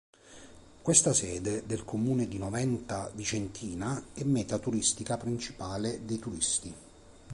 [0.81, 6.73] Questa sede del Comune di Noventa Vicentina è meta turistica principale dei turisti.